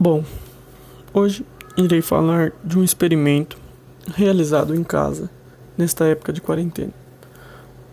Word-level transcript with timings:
Bom, 0.00 0.22
hoje 1.12 1.44
irei 1.76 2.00
falar 2.00 2.52
de 2.62 2.78
um 2.78 2.84
experimento 2.84 3.58
realizado 4.14 4.72
em 4.72 4.84
casa 4.84 5.28
nesta 5.76 6.04
época 6.04 6.32
de 6.32 6.40
quarentena. 6.40 6.92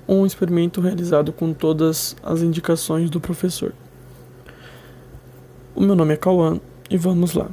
Um 0.08 0.24
experimento 0.24 0.80
realizado 0.80 1.34
com 1.34 1.52
todas 1.52 2.16
as 2.22 2.44
indicações 2.44 3.10
do 3.10 3.20
professor. 3.20 3.74
O 5.74 5.82
meu 5.82 5.96
nome 5.96 6.14
é 6.14 6.18
Cauã 6.18 6.60
e 6.92 6.96
vamos 6.96 7.34
lá. 7.34 7.50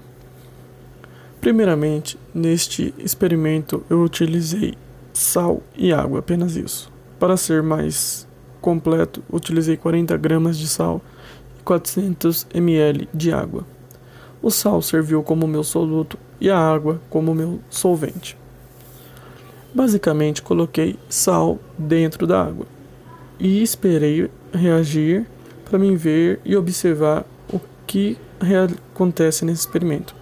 Primeiramente, 1.41 2.19
neste 2.35 2.93
experimento 2.99 3.83
eu 3.89 4.03
utilizei 4.03 4.75
sal 5.15 5.63
e 5.75 5.95
água, 5.95 6.19
apenas 6.19 6.57
isso. 6.57 6.93
Para 7.19 7.39
ser 7.39 7.63
mais 7.63 8.29
completo, 8.61 9.25
utilizei 9.33 9.79
40 9.79 10.15
gramas 10.19 10.59
de 10.59 10.69
sal 10.69 11.01
e 11.59 11.63
400 11.63 12.47
ml 12.53 13.09
de 13.15 13.33
água. 13.33 13.65
O 14.43 14.51
sal 14.51 14.83
serviu 14.83 15.23
como 15.23 15.47
meu 15.47 15.63
soluto 15.63 16.19
e 16.41 16.51
a 16.51 16.59
água 16.59 17.01
como 17.09 17.33
meu 17.33 17.61
solvente. 17.71 18.37
Basicamente, 19.73 20.43
coloquei 20.43 20.99
sal 21.09 21.59
dentro 21.79 22.27
da 22.27 22.43
água 22.43 22.67
e 23.39 23.63
esperei 23.63 24.29
reagir 24.53 25.27
para 25.65 25.79
mim 25.79 25.95
ver 25.95 26.41
e 26.45 26.57
observar 26.57 27.25
o 27.51 27.61
que 27.87 28.19
acontece 28.93 29.45
nesse 29.45 29.61
experimento. 29.61 30.15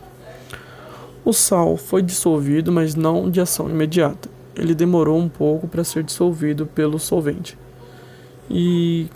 O 1.25 1.33
sal 1.33 1.77
foi 1.77 2.03
dissolvido, 2.03 2.71
mas 2.71 2.95
não 2.95 3.31
de 3.31 3.41
ação 3.41 3.69
imediata. 3.69 4.29
Ele 4.55 4.75
demorou 4.75 5.19
um 5.19 5.29
pouco 5.29 5.67
para 5.67 5.83
ser 5.83 6.03
dissolvido 6.03 6.67
pelo 6.67 6.99
solvente. 6.99 7.59
E 8.49 9.09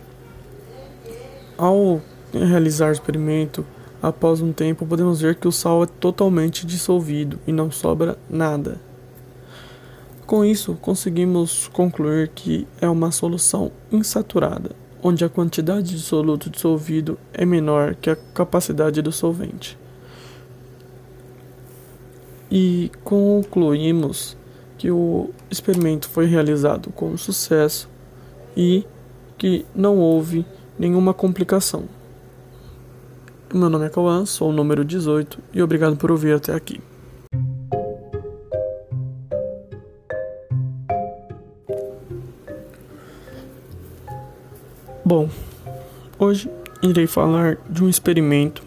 ao 1.57 2.01
realizar 2.33 2.89
o 2.89 2.93
experimento, 2.93 3.65
Após 4.05 4.43
um 4.43 4.53
tempo, 4.53 4.85
podemos 4.85 5.23
ver 5.23 5.35
que 5.35 5.49
o 5.49 5.51
sal 5.51 5.83
é 5.83 5.87
totalmente 5.87 6.67
dissolvido 6.67 7.41
e 7.47 7.53
não 7.53 7.71
sobra 7.71 8.19
nada. 8.29 8.79
Com 10.27 10.45
isso, 10.45 10.75
conseguimos 10.75 11.69
concluir 11.69 12.29
que 12.29 12.69
é 12.83 12.87
uma 12.87 13.11
solução 13.11 13.73
insaturada, 13.91 14.73
onde 15.03 15.25
a 15.25 15.29
quantidade 15.31 15.97
de 15.97 16.01
soluto 16.01 16.51
dissolvido 16.51 17.19
é 17.33 17.47
menor 17.47 17.95
que 17.95 18.11
a 18.11 18.17
capacidade 18.35 19.01
do 19.01 19.11
solvente. 19.11 19.79
E 22.51 22.93
concluímos 23.03 24.37
que 24.77 24.91
o 24.91 25.31
experimento 25.51 26.11
foi 26.11 26.27
realizado 26.27 26.91
com 26.91 27.17
sucesso 27.17 27.89
e 28.55 28.85
que 29.39 29.65
não 29.75 29.97
houve 29.97 30.45
nenhuma 30.79 31.15
complicação. 31.15 31.85
Meu 33.53 33.71
nome 33.71 33.87
é 33.87 33.89
Cauã, 33.89 34.27
sou 34.27 34.51
o 34.51 34.53
número 34.53 34.85
18 34.85 35.39
e 35.53 35.63
obrigado 35.63 35.97
por 35.97 36.11
ouvir 36.11 36.35
até 36.35 36.53
aqui. 36.53 36.81
Bom, 45.05 45.29
hoje 46.19 46.51
irei 46.83 47.07
falar 47.07 47.59
de 47.69 47.85
um 47.85 47.89
experimento 47.89 48.63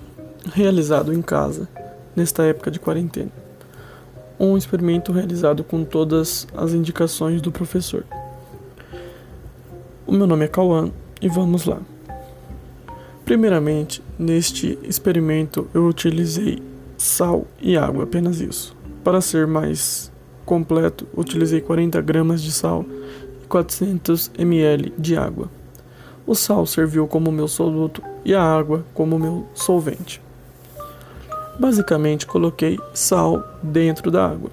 realizado 0.53 1.13
em 1.13 1.21
casa 1.21 1.67
nesta 2.15 2.43
época 2.43 2.71
de 2.71 2.79
quarentena. 2.79 3.31
Um 4.39 4.55
experimento 4.55 5.11
realizado 5.11 5.63
com 5.63 5.83
todas 5.83 6.47
as 6.55 6.73
indicações 6.73 7.41
do 7.41 7.51
professor. 7.51 8.05
O 10.05 10.11
meu 10.11 10.27
nome 10.27 10.45
é 10.45 10.47
Cauã 10.47 10.91
e 11.21 11.27
vamos 11.27 11.65
lá. 11.65 11.81
Primeiramente, 13.27 14.01
neste 14.17 14.79
experimento 14.83 15.67
eu 15.73 15.85
utilizei 15.85 16.63
sal 16.97 17.45
e 17.61 17.75
água, 17.75 18.05
apenas 18.05 18.39
isso. 18.39 18.73
Para 19.03 19.19
ser 19.19 19.45
mais 19.45 20.09
completo, 20.45 21.05
utilizei 21.13 21.59
40 21.59 21.99
gramas 21.99 22.41
de 22.41 22.53
sal 22.53 22.85
e 23.43 23.45
400 23.47 24.31
ml 24.37 24.93
de 24.97 25.17
água. 25.17 25.49
O 26.25 26.33
sal 26.33 26.65
serviu 26.65 27.05
como 27.05 27.29
meu 27.29 27.49
soluto 27.49 28.01
e 28.23 28.33
a 28.33 28.41
água 28.41 28.85
como 28.93 29.19
meu 29.19 29.45
solvente. 29.53 30.21
Basicamente, 31.59 32.25
coloquei 32.25 32.79
sal 32.93 33.43
dentro 33.61 34.09
da 34.09 34.25
água 34.25 34.51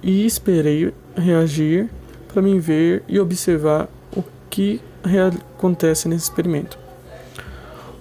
e 0.00 0.24
esperei 0.24 0.94
reagir 1.16 1.90
para 2.28 2.40
mim 2.40 2.60
ver 2.60 3.02
e 3.08 3.18
observar 3.18 3.88
o 4.16 4.22
que 4.48 4.80
acontece 5.58 6.08
nesse 6.08 6.30
experimento. 6.30 6.85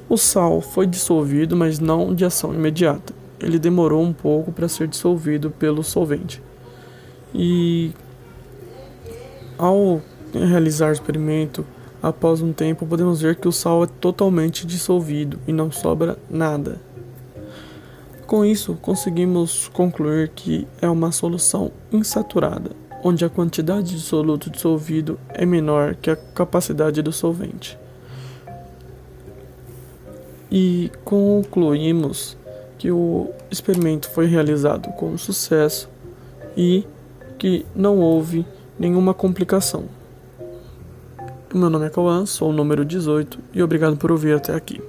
O 0.08 0.18
sal 0.18 0.62
foi 0.62 0.86
dissolvido, 0.86 1.56
mas 1.56 1.80
não 1.80 2.14
de 2.14 2.24
ação 2.24 2.54
imediata. 2.54 3.12
Ele 3.40 3.58
demorou 3.58 4.04
um 4.04 4.14
pouco 4.14 4.52
para 4.52 4.68
ser 4.68 4.88
dissolvido 4.88 5.50
pelo 5.50 5.84
solvente. 5.84 6.42
E 7.34 7.92
ao 9.58 10.00
realizar 10.32 10.90
o 10.90 10.94
experimento, 10.94 11.66
após 12.04 12.40
um 12.40 12.54
tempo, 12.54 12.86
podemos 12.86 13.22
ver 13.22 13.36
que 13.36 13.48
o 13.48 13.52
sal 13.52 13.84
é 13.84 13.88
totalmente 13.88 14.68
dissolvido 14.68 15.40
e 15.48 15.52
não 15.52 15.72
sobra 15.72 16.20
nada. 16.30 16.80
Com 18.28 18.46
isso, 18.46 18.78
conseguimos 18.82 19.70
concluir 19.70 20.30
que 20.30 20.68
é 20.82 20.88
uma 20.88 21.12
solução 21.12 21.72
insaturada, 21.92 22.72
onde 23.04 23.26
a 23.26 23.30
quantidade 23.30 23.96
de 23.96 24.02
soluto 24.02 24.52
dissolvido 24.52 25.20
é 25.30 25.48
menor 25.48 25.96
que 25.96 26.12
a 26.12 26.16
capacidade 26.16 27.02
do 27.02 27.12
solvente 27.12 27.78
e 30.52 30.92
concluímos 31.04 32.38
que 32.78 32.92
o 32.92 33.30
experimento 33.50 34.10
foi 34.10 34.26
realizado 34.28 34.90
com 34.94 35.18
sucesso 35.18 35.90
e 36.56 36.86
que 37.38 37.66
não 37.76 38.00
houve 38.00 38.46
nenhuma 38.80 39.14
complicação. 39.14 39.86
Meu 41.54 41.70
nome 41.70 41.86
é 41.86 41.90
Cauã, 41.90 42.26
sou 42.26 42.50
o 42.50 42.54
número 42.54 42.84
18 42.84 43.40
e 43.54 43.64
obrigado 43.64 43.96
por 43.98 44.12
ouvir 44.12 44.36
até 44.36 44.54
aqui. 44.54 44.82